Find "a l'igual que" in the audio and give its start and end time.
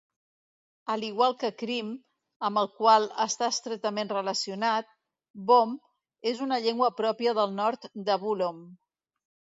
0.93-1.51